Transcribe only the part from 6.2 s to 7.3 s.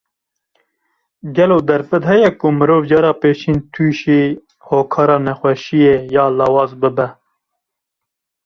lawaz bibe?